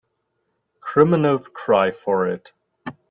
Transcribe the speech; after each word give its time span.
Criminals 0.79 1.47
cry 1.47 1.91
for 1.91 2.25
it. 2.27 2.53